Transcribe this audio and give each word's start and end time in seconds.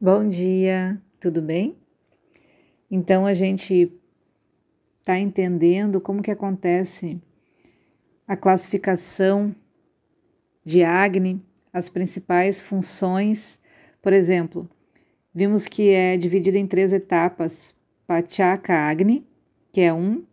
Bom 0.00 0.28
dia, 0.28 1.00
tudo 1.20 1.40
bem? 1.40 1.76
Então 2.90 3.24
a 3.24 3.32
gente 3.32 3.92
está 4.98 5.18
entendendo 5.18 6.00
como 6.00 6.20
que 6.20 6.32
acontece 6.32 7.22
a 8.26 8.36
classificação 8.36 9.54
de 10.64 10.82
Agni, 10.82 11.40
as 11.72 11.88
principais 11.88 12.60
funções. 12.60 13.60
Por 14.02 14.12
exemplo, 14.12 14.68
vimos 15.32 15.64
que 15.64 15.88
é 15.90 16.16
dividido 16.16 16.58
em 16.58 16.66
três 16.66 16.92
etapas: 16.92 17.72
Pachaka 18.04 18.74
Agni, 18.74 19.24
que 19.72 19.80
é 19.80 19.94
um, 19.94 20.24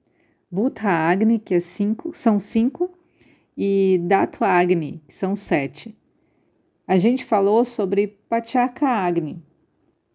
Bhuta 0.50 0.90
Agni, 0.90 1.38
que 1.38 1.54
é 1.54 1.60
cinco, 1.60 2.12
são 2.16 2.40
cinco, 2.40 2.92
e 3.56 4.02
Datu 4.06 4.44
Agni, 4.44 5.04
que 5.08 5.14
são 5.14 5.36
sete. 5.36 5.96
A 6.88 6.98
gente 6.98 7.24
falou 7.24 7.64
sobre 7.64 8.08
Pachaka 8.28 8.88
Agni, 8.88 9.42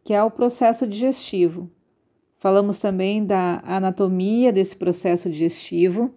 que 0.07 0.15
é 0.15 0.23
o 0.23 0.31
processo 0.31 0.87
digestivo. 0.87 1.69
Falamos 2.37 2.79
também 2.79 3.27
da 3.27 3.61
anatomia 3.65 4.53
desse 4.53 4.77
processo 4.77 5.29
digestivo. 5.29 6.15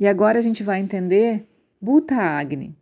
E 0.00 0.06
agora 0.06 0.38
a 0.38 0.40
gente 0.40 0.62
vai 0.62 0.80
entender 0.80 1.46
Bhuta 1.78 2.14
Agni. 2.14 2.74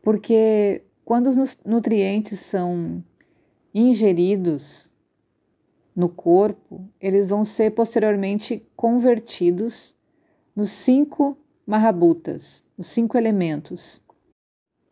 Porque 0.00 0.84
quando 1.04 1.26
os 1.26 1.58
nutrientes 1.66 2.38
são 2.38 3.02
ingeridos 3.74 4.88
no 5.96 6.08
corpo, 6.08 6.88
eles 7.00 7.26
vão 7.26 7.42
ser 7.42 7.72
posteriormente 7.72 8.64
convertidos 8.76 9.96
nos 10.54 10.70
cinco 10.70 11.36
Mahabutas, 11.66 12.64
os 12.78 12.86
cinco 12.86 13.18
elementos. 13.18 14.00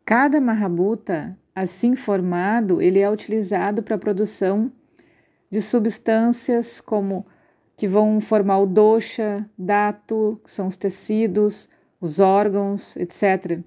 Cada 0.04 0.40
Mahabuta 0.40 1.38
Assim 1.60 1.96
formado, 1.96 2.80
ele 2.80 3.00
é 3.00 3.10
utilizado 3.10 3.82
para 3.82 3.96
a 3.96 3.98
produção 3.98 4.70
de 5.50 5.60
substâncias 5.60 6.80
como 6.80 7.26
que 7.76 7.88
vão 7.88 8.20
formar 8.20 8.60
o 8.60 8.66
dosha, 8.66 9.44
dato, 9.58 10.40
que 10.44 10.52
são 10.52 10.68
os 10.68 10.76
tecidos, 10.76 11.68
os 12.00 12.20
órgãos, 12.20 12.94
etc. 12.94 13.58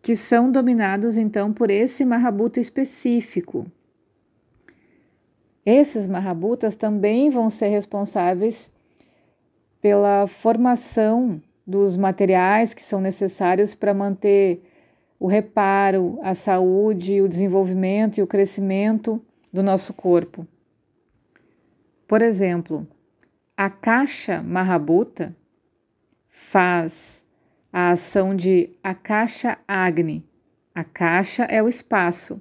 Que 0.00 0.16
são 0.16 0.50
dominados 0.50 1.18
então 1.18 1.52
por 1.52 1.70
esse 1.70 2.06
Mahabuta 2.06 2.58
específico. 2.58 3.70
Esses 5.62 6.08
Mahabutas 6.08 6.74
também 6.74 7.28
vão 7.28 7.50
ser 7.50 7.68
responsáveis 7.68 8.72
pela 9.78 10.26
formação 10.26 11.38
dos 11.66 11.98
materiais 11.98 12.72
que 12.72 12.82
são 12.82 12.98
necessários 12.98 13.74
para 13.74 13.92
manter 13.92 14.62
o 15.18 15.26
reparo, 15.26 16.18
a 16.22 16.34
saúde, 16.34 17.20
o 17.20 17.28
desenvolvimento 17.28 18.18
e 18.18 18.22
o 18.22 18.26
crescimento 18.26 19.20
do 19.52 19.62
nosso 19.62 19.92
corpo. 19.92 20.46
Por 22.06 22.22
exemplo, 22.22 22.86
a 23.56 23.68
caixa 23.68 24.42
Mahabuta 24.42 25.36
faz 26.28 27.24
a 27.72 27.90
ação 27.90 28.34
de 28.34 28.70
Akasha 28.82 29.58
Agni. 29.66 30.24
A 30.74 30.84
caixa 30.84 31.42
é 31.44 31.62
o 31.62 31.68
espaço. 31.68 32.40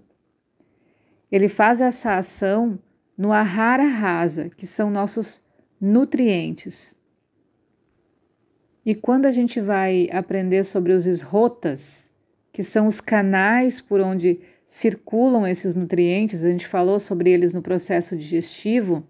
Ele 1.31 1.49
faz 1.49 1.81
essa 1.81 2.15
ação 2.15 2.79
no 3.17 3.33
Ahara 3.33 3.87
Rasa, 3.87 4.47
que 4.49 4.67
são 4.67 4.89
nossos 4.89 5.43
nutrientes. 5.81 6.95
E 8.85 8.95
quando 8.95 9.25
a 9.25 9.31
gente 9.31 9.59
vai 9.59 10.07
aprender 10.13 10.63
sobre 10.63 10.93
os 10.93 11.05
esrotas, 11.07 12.06
que 12.57 12.63
são 12.63 12.87
os 12.87 12.99
canais 12.99 13.79
por 13.79 14.01
onde 14.01 14.39
circulam 14.65 15.45
esses 15.45 15.75
nutrientes, 15.75 16.43
a 16.43 16.49
gente 16.49 16.65
falou 16.65 16.99
sobre 16.99 17.29
eles 17.29 17.53
no 17.53 17.61
processo 17.61 18.17
digestivo, 18.17 19.07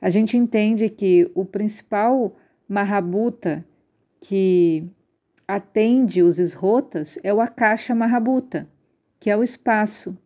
a 0.00 0.10
gente 0.10 0.36
entende 0.36 0.88
que 0.88 1.30
o 1.32 1.44
principal 1.44 2.34
Mahabuta 2.68 3.64
que 4.20 4.84
atende 5.46 6.24
os 6.24 6.40
esrotas 6.40 7.16
é 7.22 7.32
o 7.32 7.40
Akasha 7.40 7.94
Mahabuta, 7.94 8.68
que 9.20 9.30
é 9.30 9.36
o 9.36 9.44
espaço. 9.44 10.18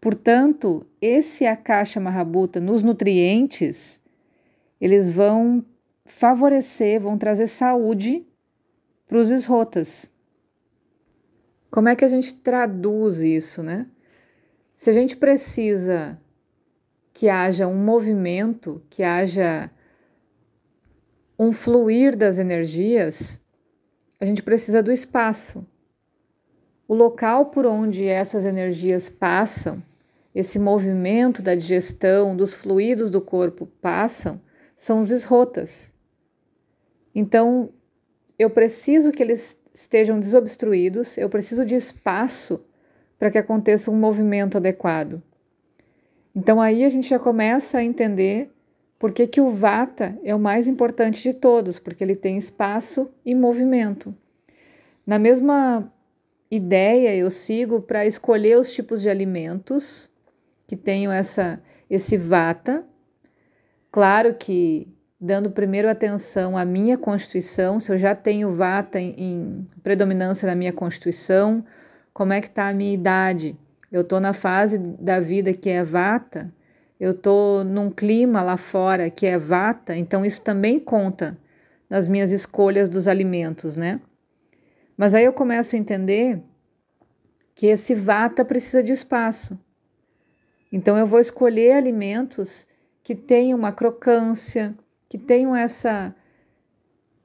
Portanto, 0.00 0.86
esse 1.00 1.44
Akasha 1.44 1.98
Mahabuta 1.98 2.60
nos 2.60 2.84
nutrientes, 2.84 4.00
eles 4.80 5.10
vão 5.10 5.64
favorecer, 6.04 7.00
vão 7.00 7.18
trazer 7.18 7.48
saúde 7.48 8.24
para 9.08 9.18
os 9.18 9.28
esrotas. 9.32 10.11
Como 11.72 11.88
é 11.88 11.96
que 11.96 12.04
a 12.04 12.08
gente 12.08 12.34
traduz 12.34 13.20
isso, 13.20 13.62
né? 13.62 13.86
Se 14.76 14.90
a 14.90 14.92
gente 14.92 15.16
precisa 15.16 16.20
que 17.14 17.30
haja 17.30 17.66
um 17.66 17.78
movimento, 17.82 18.82
que 18.90 19.02
haja 19.02 19.70
um 21.38 21.50
fluir 21.50 22.14
das 22.14 22.38
energias, 22.38 23.40
a 24.20 24.26
gente 24.26 24.42
precisa 24.42 24.82
do 24.82 24.92
espaço. 24.92 25.66
O 26.86 26.94
local 26.94 27.46
por 27.46 27.64
onde 27.64 28.06
essas 28.06 28.44
energias 28.44 29.08
passam, 29.08 29.82
esse 30.34 30.58
movimento 30.58 31.40
da 31.40 31.54
digestão, 31.54 32.36
dos 32.36 32.52
fluidos 32.52 33.08
do 33.08 33.22
corpo 33.22 33.66
passam, 33.80 34.38
são 34.76 35.00
os 35.00 35.10
esrotas. 35.10 35.90
Então, 37.14 37.70
eu 38.38 38.50
preciso 38.50 39.10
que 39.10 39.22
eles 39.22 39.56
estejam 39.72 40.18
desobstruídos, 40.18 41.16
eu 41.16 41.28
preciso 41.28 41.64
de 41.64 41.74
espaço 41.74 42.64
para 43.18 43.30
que 43.30 43.38
aconteça 43.38 43.90
um 43.90 43.96
movimento 43.96 44.56
adequado. 44.56 45.22
Então 46.34 46.60
aí 46.60 46.84
a 46.84 46.88
gente 46.88 47.08
já 47.08 47.18
começa 47.18 47.78
a 47.78 47.84
entender 47.84 48.50
por 48.98 49.12
que, 49.12 49.26
que 49.26 49.40
o 49.40 49.50
Vata 49.50 50.18
é 50.22 50.34
o 50.34 50.38
mais 50.38 50.68
importante 50.68 51.22
de 51.22 51.34
todos, 51.34 51.78
porque 51.78 52.04
ele 52.04 52.14
tem 52.14 52.36
espaço 52.36 53.10
e 53.24 53.34
movimento. 53.34 54.14
Na 55.06 55.18
mesma 55.18 55.92
ideia, 56.50 57.14
eu 57.16 57.30
sigo 57.30 57.80
para 57.80 58.06
escolher 58.06 58.58
os 58.58 58.72
tipos 58.72 59.02
de 59.02 59.08
alimentos 59.08 60.10
que 60.68 60.76
tenham 60.76 61.12
essa, 61.12 61.60
esse 61.90 62.16
Vata. 62.16 62.86
Claro 63.90 64.34
que 64.34 64.86
dando 65.24 65.52
primeiro 65.52 65.88
atenção 65.88 66.58
à 66.58 66.64
minha 66.64 66.98
constituição, 66.98 67.78
se 67.78 67.92
eu 67.92 67.96
já 67.96 68.12
tenho 68.12 68.50
vata 68.50 68.98
em, 68.98 69.14
em 69.16 69.66
predominância 69.80 70.48
na 70.48 70.56
minha 70.56 70.72
constituição, 70.72 71.64
como 72.12 72.32
é 72.32 72.40
que 72.40 72.48
está 72.48 72.68
a 72.68 72.74
minha 72.74 72.92
idade? 72.92 73.56
Eu 73.92 74.00
estou 74.00 74.18
na 74.18 74.32
fase 74.32 74.78
da 74.78 75.20
vida 75.20 75.52
que 75.52 75.70
é 75.70 75.84
vata, 75.84 76.52
eu 76.98 77.12
estou 77.12 77.62
num 77.62 77.88
clima 77.88 78.42
lá 78.42 78.56
fora 78.56 79.08
que 79.10 79.24
é 79.24 79.38
vata, 79.38 79.96
então 79.96 80.24
isso 80.24 80.42
também 80.42 80.80
conta 80.80 81.38
nas 81.88 82.08
minhas 82.08 82.32
escolhas 82.32 82.88
dos 82.88 83.06
alimentos, 83.06 83.76
né? 83.76 84.00
Mas 84.96 85.14
aí 85.14 85.24
eu 85.24 85.32
começo 85.32 85.76
a 85.76 85.78
entender 85.78 86.42
que 87.54 87.66
esse 87.68 87.94
vata 87.94 88.44
precisa 88.44 88.82
de 88.82 88.90
espaço. 88.90 89.56
Então 90.72 90.98
eu 90.98 91.06
vou 91.06 91.20
escolher 91.20 91.74
alimentos 91.74 92.66
que 93.04 93.14
tenham 93.14 93.56
uma 93.56 93.70
crocância, 93.70 94.74
que 95.12 95.18
tenham 95.18 95.54
essa 95.54 96.16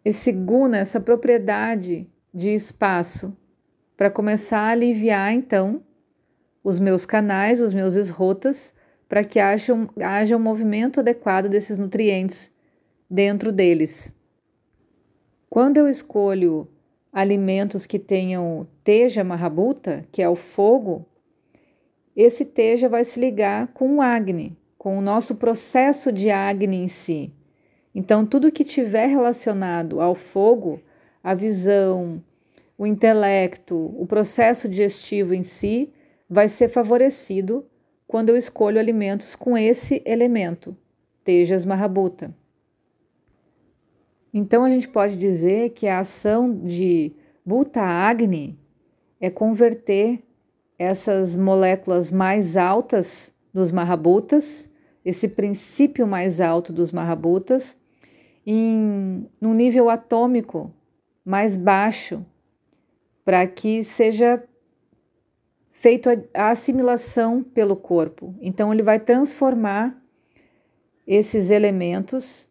esse 0.04 0.30
guna, 0.34 0.78
essa 0.78 1.00
propriedade 1.00 2.06
de 2.34 2.50
espaço 2.50 3.34
para 3.96 4.12
começar 4.12 4.60
a 4.60 4.72
aliviar 4.72 5.34
então 5.34 5.82
os 6.62 6.80
meus 6.80 7.06
canais, 7.06 7.62
os 7.62 7.74
meus 7.74 7.96
esrotas, 7.96 8.74
para 9.08 9.24
que 9.24 9.40
haja 9.40 9.74
um, 9.74 9.88
haja 10.04 10.36
um 10.36 10.40
movimento 10.40 11.00
adequado 11.00 11.48
desses 11.48 11.78
nutrientes 11.78 12.52
dentro 13.10 13.54
deles. 13.54 14.12
Quando 15.50 15.78
eu 15.78 15.88
escolho 15.88 16.68
alimentos 17.14 17.86
que 17.86 17.98
tenham 17.98 18.68
teja 18.84 19.24
marrabuta, 19.24 20.06
que 20.12 20.22
é 20.22 20.28
o 20.28 20.36
fogo, 20.36 21.06
esse 22.14 22.44
teja 22.44 22.90
vai 22.90 23.06
se 23.06 23.18
ligar 23.18 23.68
com 23.68 23.96
o 23.96 24.02
Agni, 24.02 24.58
com 24.78 24.98
o 24.98 25.02
nosso 25.02 25.36
processo 25.36 26.12
de 26.12 26.30
Agni 26.30 26.76
em 26.76 26.90
si. 26.90 27.34
Então, 27.98 28.28
tudo 28.28 28.52
que 28.52 28.64
tiver 28.64 29.08
relacionado 29.08 30.00
ao 30.00 30.14
fogo, 30.14 30.80
a 31.24 31.34
visão, 31.34 32.24
o 32.78 32.86
intelecto, 32.86 33.76
o 34.00 34.06
processo 34.06 34.70
digestivo 34.70 35.34
em 35.34 35.42
si, 35.42 35.92
vai 36.30 36.48
ser 36.48 36.70
favorecido 36.70 37.66
quando 38.06 38.30
eu 38.30 38.38
escolho 38.38 38.80
alimentos 38.80 39.36
com 39.36 39.58
esse 39.58 40.04
elemento, 40.06 40.78
Tejas 41.24 41.66
Mahabuta. 41.66 42.32
Então, 44.32 44.64
a 44.64 44.70
gente 44.70 44.88
pode 44.88 45.18
dizer 45.18 45.72
que 45.72 45.88
a 45.88 46.02
ação 46.02 46.54
de 46.54 47.12
Bhuta 47.44 47.82
Agni 47.82 48.60
é 49.20 49.32
converter 49.32 50.22
essas 50.78 51.36
moléculas 51.36 52.12
mais 52.12 52.58
altas 52.58 53.34
dos 53.52 53.72
Mahabutas, 53.72 54.70
esse 55.04 55.28
princípio 55.28 56.06
mais 56.06 56.40
alto 56.40 56.72
dos 56.72 56.92
Mahabutas, 56.92 57.76
em 58.50 59.30
um 59.42 59.54
nível 59.54 59.90
atômico 59.90 60.74
mais 61.26 61.58
baixo, 61.58 62.26
para 63.26 63.46
que 63.46 63.84
seja 63.84 64.42
feito 65.70 66.10
a 66.34 66.52
assimilação 66.52 67.44
pelo 67.44 67.76
corpo. 67.76 68.34
Então, 68.40 68.74
ele 68.74 68.82
vai 68.82 69.02
transformar 69.02 70.02
esses 71.06 71.50
elementos 71.50 72.50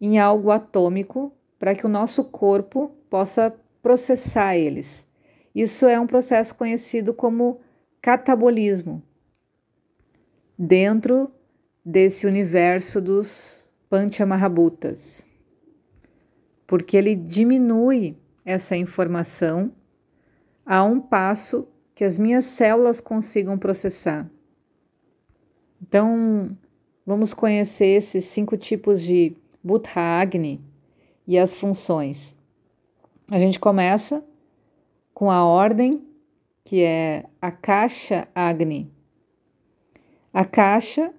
em 0.00 0.20
algo 0.20 0.52
atômico 0.52 1.32
para 1.58 1.74
que 1.74 1.84
o 1.84 1.88
nosso 1.88 2.22
corpo 2.22 2.92
possa 3.10 3.52
processar 3.82 4.56
eles. 4.56 5.08
Isso 5.52 5.86
é 5.86 5.98
um 5.98 6.06
processo 6.06 6.54
conhecido 6.54 7.12
como 7.12 7.60
catabolismo, 8.00 9.02
dentro 10.56 11.32
desse 11.84 12.26
universo 12.26 13.00
dos 13.00 13.65
Panchamahabhutas, 13.88 15.26
porque 16.66 16.96
ele 16.96 17.14
diminui 17.14 18.16
essa 18.44 18.76
informação 18.76 19.72
a 20.64 20.82
um 20.82 21.00
passo 21.00 21.68
que 21.94 22.04
as 22.04 22.18
minhas 22.18 22.44
células 22.44 23.00
consigam 23.00 23.56
processar. 23.56 24.28
Então, 25.80 26.56
vamos 27.06 27.32
conhecer 27.32 27.86
esses 27.86 28.24
cinco 28.24 28.56
tipos 28.56 29.00
de 29.00 29.36
Buddha 29.62 30.00
Agni 30.00 30.60
e 31.26 31.38
as 31.38 31.54
funções. 31.54 32.36
A 33.30 33.38
gente 33.38 33.58
começa 33.58 34.22
com 35.14 35.30
a 35.30 35.44
ordem, 35.44 36.04
que 36.64 36.82
é 36.82 37.24
a 37.40 37.50
caixa 37.50 38.28
Agni. 38.34 38.90
A 40.32 40.44
caixa 40.44 41.12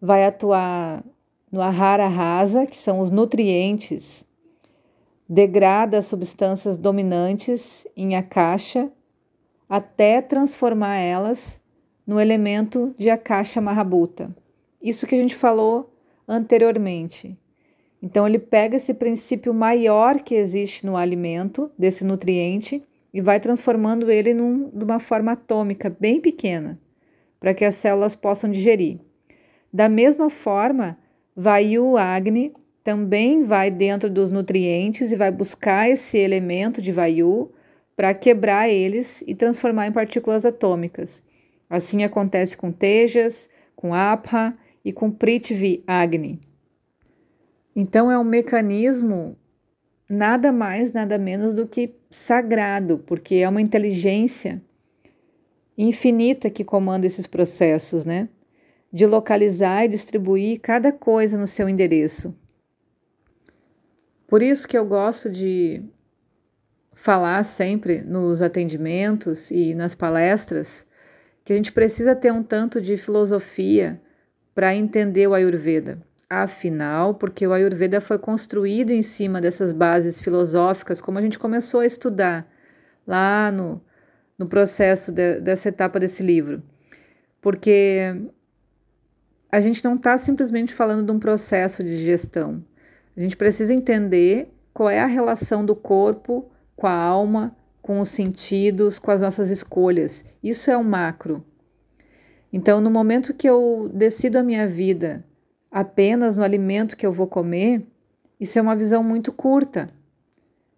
vai 0.00 0.24
atuar 0.24 1.04
no 1.56 1.62
Ahara 1.62 2.06
Rasa, 2.06 2.66
que 2.66 2.76
são 2.76 3.00
os 3.00 3.10
nutrientes, 3.10 4.26
degrada 5.26 5.96
as 5.96 6.04
substâncias 6.04 6.76
dominantes 6.76 7.86
em 7.96 8.14
Akasha 8.14 8.92
até 9.66 10.20
transformar 10.20 10.98
elas 10.98 11.62
no 12.06 12.20
elemento 12.20 12.94
de 12.98 13.08
Akasha 13.08 13.58
Mahabhuta. 13.58 14.36
Isso 14.82 15.06
que 15.06 15.14
a 15.14 15.18
gente 15.18 15.34
falou 15.34 15.90
anteriormente. 16.28 17.38
Então 18.02 18.28
ele 18.28 18.38
pega 18.38 18.76
esse 18.76 18.92
princípio 18.92 19.54
maior 19.54 20.20
que 20.20 20.34
existe 20.34 20.84
no 20.84 20.94
alimento, 20.94 21.70
desse 21.78 22.04
nutriente, 22.04 22.82
e 23.14 23.22
vai 23.22 23.40
transformando 23.40 24.10
ele 24.10 24.34
num, 24.34 24.70
numa 24.74 25.00
forma 25.00 25.32
atômica 25.32 25.88
bem 25.98 26.20
pequena, 26.20 26.78
para 27.40 27.54
que 27.54 27.64
as 27.64 27.76
células 27.76 28.14
possam 28.14 28.50
digerir. 28.50 29.00
Da 29.72 29.88
mesma 29.88 30.28
forma, 30.28 30.98
Vayu 31.36 31.98
Agni 31.98 32.54
também 32.82 33.42
vai 33.42 33.70
dentro 33.70 34.08
dos 34.08 34.30
nutrientes 34.30 35.12
e 35.12 35.16
vai 35.16 35.30
buscar 35.30 35.90
esse 35.90 36.16
elemento 36.16 36.80
de 36.80 36.90
Vayu 36.90 37.52
para 37.94 38.14
quebrar 38.14 38.70
eles 38.70 39.22
e 39.26 39.34
transformar 39.34 39.86
em 39.86 39.92
partículas 39.92 40.46
atômicas. 40.46 41.22
Assim 41.68 42.04
acontece 42.04 42.56
com 42.56 42.72
Tejas, 42.72 43.50
com 43.74 43.92
Apha 43.92 44.56
e 44.82 44.92
com 44.92 45.10
Prithvi 45.10 45.82
Agni. 45.86 46.40
Então 47.74 48.10
é 48.10 48.18
um 48.18 48.24
mecanismo 48.24 49.36
nada 50.08 50.50
mais, 50.52 50.92
nada 50.92 51.18
menos 51.18 51.52
do 51.52 51.66
que 51.66 51.94
sagrado, 52.08 52.98
porque 53.06 53.34
é 53.34 53.48
uma 53.48 53.60
inteligência 53.60 54.62
infinita 55.76 56.48
que 56.48 56.64
comanda 56.64 57.06
esses 57.06 57.26
processos, 57.26 58.06
né? 58.06 58.28
De 58.92 59.06
localizar 59.06 59.84
e 59.84 59.88
distribuir 59.88 60.60
cada 60.60 60.92
coisa 60.92 61.36
no 61.36 61.46
seu 61.46 61.68
endereço. 61.68 62.34
Por 64.26 64.42
isso 64.42 64.66
que 64.66 64.76
eu 64.76 64.84
gosto 64.84 65.30
de 65.30 65.84
falar 66.94 67.44
sempre 67.44 68.02
nos 68.02 68.42
atendimentos 68.42 69.50
e 69.50 69.74
nas 69.74 69.94
palestras 69.94 70.84
que 71.44 71.52
a 71.52 71.56
gente 71.56 71.70
precisa 71.70 72.16
ter 72.16 72.32
um 72.32 72.42
tanto 72.42 72.80
de 72.80 72.96
filosofia 72.96 74.00
para 74.52 74.74
entender 74.74 75.28
o 75.28 75.34
Ayurveda. 75.34 76.02
Afinal, 76.28 77.14
porque 77.14 77.46
o 77.46 77.52
Ayurveda 77.52 78.00
foi 78.00 78.18
construído 78.18 78.90
em 78.90 79.02
cima 79.02 79.40
dessas 79.40 79.72
bases 79.72 80.20
filosóficas, 80.20 81.00
como 81.00 81.18
a 81.18 81.22
gente 81.22 81.38
começou 81.38 81.80
a 81.80 81.86
estudar 81.86 82.50
lá 83.06 83.52
no, 83.52 83.80
no 84.36 84.48
processo 84.48 85.12
de, 85.12 85.38
dessa 85.38 85.68
etapa 85.68 86.00
desse 86.00 86.24
livro. 86.24 86.60
Porque 87.40 88.12
a 89.56 89.60
gente 89.62 89.82
não 89.82 89.94
está 89.94 90.18
simplesmente 90.18 90.74
falando 90.74 91.06
de 91.06 91.10
um 91.10 91.18
processo 91.18 91.82
de 91.82 91.96
gestão. 91.96 92.62
A 93.16 93.20
gente 93.22 93.38
precisa 93.38 93.72
entender 93.72 94.52
qual 94.74 94.90
é 94.90 95.00
a 95.00 95.06
relação 95.06 95.64
do 95.64 95.74
corpo 95.74 96.50
com 96.76 96.86
a 96.86 96.92
alma, 96.92 97.56
com 97.80 97.98
os 97.98 98.10
sentidos, 98.10 98.98
com 98.98 99.10
as 99.10 99.22
nossas 99.22 99.48
escolhas. 99.48 100.22
Isso 100.42 100.70
é 100.70 100.76
o 100.76 100.84
macro. 100.84 101.42
Então, 102.52 102.82
no 102.82 102.90
momento 102.90 103.32
que 103.32 103.48
eu 103.48 103.90
decido 103.94 104.36
a 104.36 104.42
minha 104.42 104.68
vida 104.68 105.24
apenas 105.70 106.36
no 106.36 106.44
alimento 106.44 106.94
que 106.94 107.06
eu 107.06 107.12
vou 107.12 107.26
comer, 107.26 107.82
isso 108.38 108.58
é 108.58 108.62
uma 108.62 108.76
visão 108.76 109.02
muito 109.02 109.32
curta, 109.32 109.88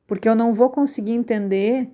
porque 0.07 0.29
eu 0.29 0.37
não 0.37 0.55
vou 0.55 0.71
conseguir 0.71 1.15
entender 1.15 1.91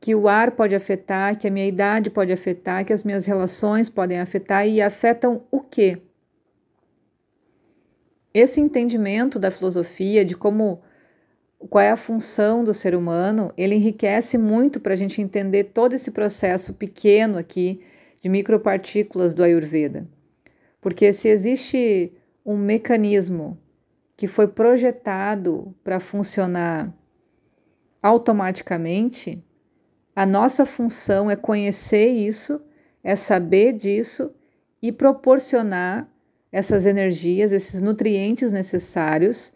que 0.00 0.14
o 0.14 0.26
ar 0.26 0.52
pode 0.52 0.74
afetar, 0.74 1.38
que 1.38 1.46
a 1.46 1.50
minha 1.50 1.66
idade 1.66 2.08
pode 2.08 2.32
afetar, 2.32 2.82
que 2.82 2.94
as 2.94 3.04
minhas 3.04 3.26
relações 3.26 3.90
podem 3.90 4.20
afetar 4.20 4.66
e 4.66 4.80
afetam 4.80 5.42
o 5.50 5.60
quê? 5.60 6.00
Esse 8.34 8.60
entendimento 8.60 9.38
da 9.38 9.48
filosofia, 9.48 10.24
de 10.24 10.36
como 10.36 10.82
qual 11.70 11.82
é 11.82 11.90
a 11.90 11.96
função 11.96 12.64
do 12.64 12.74
ser 12.74 12.96
humano, 12.96 13.52
ele 13.56 13.76
enriquece 13.76 14.36
muito 14.36 14.80
para 14.80 14.92
a 14.92 14.96
gente 14.96 15.22
entender 15.22 15.68
todo 15.68 15.94
esse 15.94 16.10
processo 16.10 16.74
pequeno 16.74 17.38
aqui 17.38 17.80
de 18.20 18.28
micropartículas 18.28 19.32
do 19.32 19.44
Ayurveda. 19.44 20.08
Porque 20.80 21.12
se 21.12 21.28
existe 21.28 22.12
um 22.44 22.56
mecanismo 22.56 23.56
que 24.16 24.26
foi 24.26 24.48
projetado 24.48 25.74
para 25.82 26.00
funcionar 26.00 26.92
automaticamente, 28.02 29.42
a 30.14 30.26
nossa 30.26 30.66
função 30.66 31.30
é 31.30 31.36
conhecer 31.36 32.08
isso, 32.08 32.60
é 33.02 33.16
saber 33.16 33.72
disso 33.72 34.34
e 34.82 34.92
proporcionar 34.92 36.08
essas 36.54 36.86
energias, 36.86 37.50
esses 37.50 37.80
nutrientes 37.80 38.52
necessários 38.52 39.52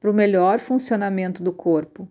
para 0.00 0.10
o 0.10 0.14
melhor 0.14 0.58
funcionamento 0.58 1.42
do 1.42 1.52
corpo. 1.52 2.08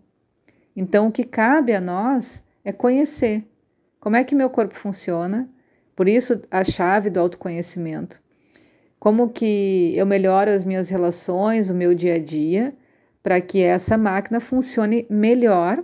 Então, 0.76 1.08
o 1.08 1.10
que 1.10 1.24
cabe 1.24 1.74
a 1.74 1.80
nós 1.80 2.40
é 2.64 2.70
conhecer 2.70 3.44
como 3.98 4.14
é 4.14 4.22
que 4.22 4.36
meu 4.36 4.48
corpo 4.48 4.72
funciona, 4.72 5.50
por 5.96 6.08
isso 6.08 6.40
a 6.48 6.62
chave 6.62 7.10
do 7.10 7.18
autoconhecimento. 7.18 8.22
Como 9.00 9.30
que 9.30 9.92
eu 9.96 10.06
melhoro 10.06 10.52
as 10.52 10.62
minhas 10.62 10.88
relações, 10.88 11.68
o 11.68 11.74
meu 11.74 11.92
dia 11.92 12.14
a 12.14 12.18
dia, 12.20 12.72
para 13.24 13.40
que 13.40 13.60
essa 13.60 13.98
máquina 13.98 14.38
funcione 14.38 15.08
melhor, 15.10 15.82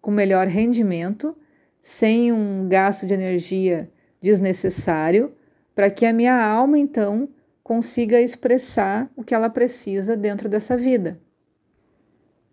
com 0.00 0.12
melhor 0.12 0.46
rendimento, 0.46 1.36
sem 1.82 2.30
um 2.30 2.68
gasto 2.68 3.06
de 3.06 3.14
energia 3.14 3.90
desnecessário, 4.22 5.32
para 5.74 5.90
que 5.90 6.06
a 6.06 6.12
minha 6.12 6.40
alma 6.40 6.78
então 6.78 7.28
consiga 7.66 8.20
expressar 8.20 9.10
o 9.16 9.24
que 9.24 9.34
ela 9.34 9.50
precisa 9.50 10.16
dentro 10.16 10.48
dessa 10.48 10.76
vida. 10.76 11.20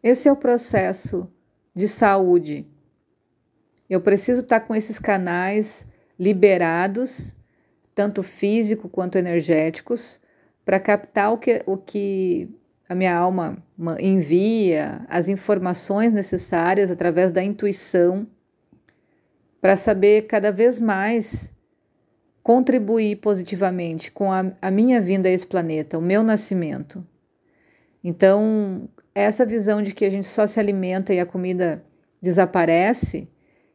Esse 0.01 0.27
é 0.27 0.31
o 0.31 0.35
processo 0.35 1.31
de 1.71 1.87
saúde. 1.87 2.67
Eu 3.87 4.01
preciso 4.01 4.41
estar 4.41 4.61
com 4.61 4.73
esses 4.73 4.97
canais 4.97 5.85
liberados 6.19 7.35
tanto 7.93 8.23
físico 8.23 8.89
quanto 8.89 9.19
energéticos, 9.19 10.19
para 10.65 10.79
captar 10.79 11.31
o 11.31 11.37
que, 11.37 11.61
o 11.67 11.77
que 11.77 12.49
a 12.89 12.95
minha 12.95 13.15
alma 13.15 13.63
envia, 13.99 15.05
as 15.07 15.29
informações 15.29 16.11
necessárias 16.11 16.89
através 16.89 17.31
da 17.31 17.43
intuição, 17.43 18.25
para 19.61 19.75
saber 19.75 20.23
cada 20.23 20.51
vez 20.51 20.79
mais 20.79 21.52
contribuir 22.43 23.15
positivamente 23.15 24.11
com 24.11 24.31
a, 24.31 24.51
a 24.61 24.69
minha 24.69 24.99
vinda 24.99 25.29
a 25.29 25.31
esse 25.31 25.47
planeta, 25.47 25.97
o 25.97 26.01
meu 26.01 26.21
nascimento. 26.21 27.03
Então, 28.03 28.89
essa 29.15 29.45
visão 29.45 29.81
de 29.81 29.93
que 29.93 30.03
a 30.03 30.09
gente 30.09 30.27
só 30.27 30.45
se 30.45 30.59
alimenta 30.59 31.13
e 31.13 31.19
a 31.21 31.25
comida 31.25 31.83
desaparece, 32.21 33.29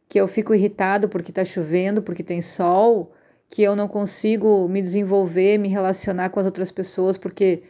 que 0.06 0.20
eu 0.20 0.28
fico 0.28 0.54
irritado 0.54 1.08
porque 1.08 1.30
está 1.30 1.44
chovendo, 1.44 2.02
porque 2.02 2.22
tem 2.22 2.42
sol, 2.42 3.12
que 3.48 3.62
eu 3.62 3.74
não 3.74 3.88
consigo 3.88 4.68
me 4.68 4.82
desenvolver, 4.82 5.58
me 5.58 5.68
relacionar 5.68 6.28
com 6.28 6.38
as 6.38 6.46
outras 6.46 6.70
pessoas 6.70 7.16
porque 7.16 7.62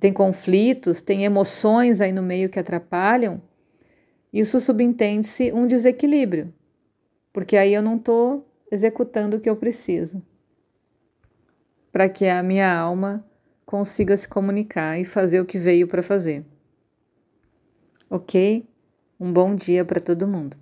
tem 0.00 0.12
conflitos, 0.12 1.00
tem 1.00 1.24
emoções 1.24 2.00
aí 2.00 2.10
no 2.10 2.22
meio 2.22 2.48
que 2.48 2.58
atrapalham, 2.58 3.40
isso 4.32 4.60
subentende-se 4.60 5.52
um 5.52 5.66
desequilíbrio, 5.66 6.52
porque 7.32 7.56
aí 7.56 7.72
eu 7.72 7.82
não 7.82 7.96
estou 7.96 8.44
executando 8.74 9.36
o 9.36 9.40
que 9.40 9.48
eu 9.48 9.56
preciso 9.56 10.22
para 11.94 12.08
que 12.08 12.26
a 12.26 12.42
minha 12.42 12.76
alma 12.76 13.24
consiga 13.64 14.16
se 14.16 14.28
comunicar 14.28 14.98
e 14.98 15.04
fazer 15.04 15.40
o 15.40 15.46
que 15.46 15.58
veio 15.58 15.86
para 15.86 16.02
fazer. 16.02 16.44
Ok? 18.10 18.68
Um 19.18 19.32
bom 19.32 19.54
dia 19.54 19.84
para 19.84 20.00
todo 20.00 20.26
mundo. 20.26 20.56